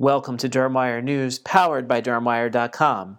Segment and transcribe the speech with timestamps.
[0.00, 3.18] Welcome to Dermwire News, powered by Dermwire.com.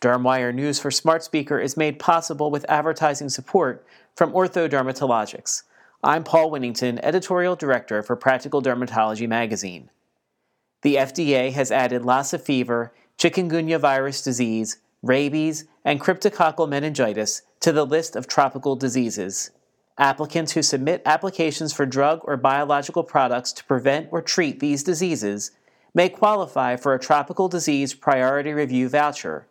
[0.00, 5.64] Dermwire News for Smart Speaker is made possible with advertising support from Ortho Dermatologics.
[6.02, 9.90] I'm Paul Winnington, Editorial Director for Practical Dermatology Magazine.
[10.80, 17.84] The FDA has added Lassa fever, chikungunya virus disease, rabies, and cryptococcal meningitis to the
[17.84, 19.50] list of tropical diseases.
[19.98, 25.50] Applicants who submit applications for drug or biological products to prevent or treat these diseases
[25.94, 29.46] may qualify for a tropical disease priority review voucher.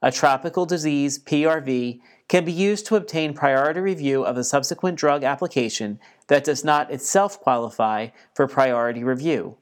[0.00, 5.22] A tropical disease PRV can be used to obtain priority review of a subsequent drug
[5.22, 9.56] application that does not itself qualify for priority review.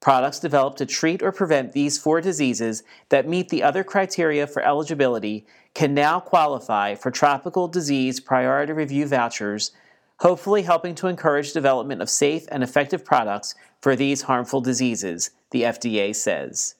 [0.00, 4.62] Products developed to treat or prevent these four diseases that meet the other criteria for
[4.62, 9.72] eligibility can now qualify for tropical disease priority review vouchers
[10.18, 15.62] hopefully helping to encourage development of safe and effective products for these harmful diseases, the
[15.62, 16.74] FDA says.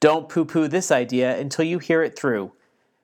[0.00, 2.52] Don't poo poo this idea until you hear it through.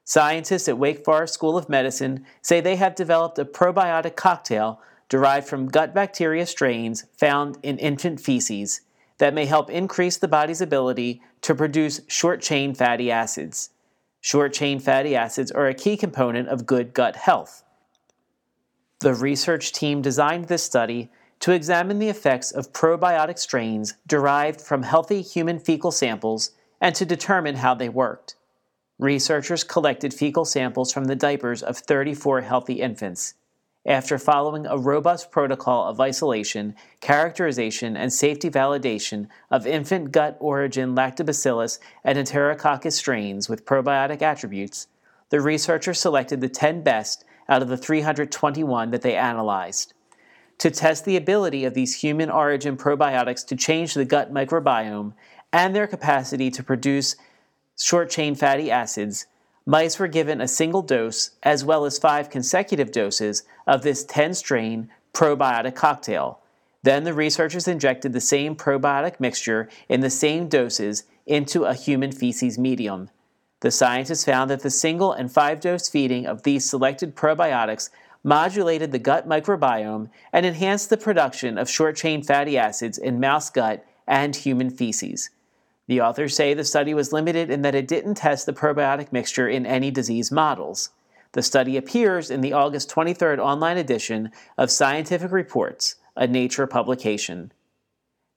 [0.05, 5.47] Scientists at Wake Forest School of Medicine say they have developed a probiotic cocktail derived
[5.47, 8.81] from gut bacteria strains found in infant feces
[9.19, 13.71] that may help increase the body's ability to produce short chain fatty acids.
[14.21, 17.63] Short chain fatty acids are a key component of good gut health.
[19.01, 24.83] The research team designed this study to examine the effects of probiotic strains derived from
[24.83, 28.37] healthy human fecal samples and to determine how they worked.
[28.99, 33.35] Researchers collected fecal samples from the diapers of 34 healthy infants.
[33.85, 40.97] After following a robust protocol of isolation, characterization, and safety validation of infant gut origin
[40.97, 44.89] lactobacillus and enterococcus strains with probiotic attributes,
[45.29, 49.93] the researchers selected the 10 best out of the 321 that they analyzed.
[50.59, 55.13] To test the ability of these human origin probiotics to change the gut microbiome
[55.53, 57.17] and their capacity to produce
[57.79, 59.27] short chain fatty acids,
[59.67, 64.33] mice were given a single dose as well as five consecutive doses of this 10
[64.35, 66.41] strain probiotic cocktail.
[66.83, 72.13] Then the researchers injected the same probiotic mixture in the same doses into a human
[72.13, 73.11] feces medium.
[73.61, 77.91] The scientists found that the single and five dose feeding of these selected probiotics
[78.27, 83.49] modulated the gut microbiome and enhanced the production of short chain fatty acids in mouse
[83.49, 85.31] gut and human feces.
[85.87, 89.49] The authors say the study was limited in that it didn't test the probiotic mixture
[89.49, 90.91] in any disease models.
[91.33, 97.53] The study appears in the August 23rd online edition of Scientific Reports, a Nature publication.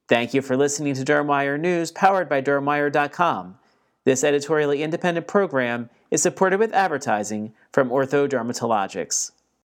[0.07, 3.57] Thank you for listening to Dermwire News, powered by Dermwire.com.
[4.05, 9.31] This editorially independent program is supported with advertising from Ortho Dermatologics.